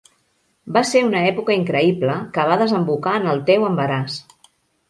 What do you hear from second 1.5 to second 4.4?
increïble que va desembocar en el teu embaràs.